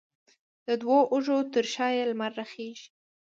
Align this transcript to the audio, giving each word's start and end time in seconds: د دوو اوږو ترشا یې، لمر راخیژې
د 0.67 0.69
دوو 0.81 0.97
اوږو 1.11 1.37
ترشا 1.53 1.87
یې، 1.97 2.03
لمر 2.11 2.31
راخیژې 2.39 2.87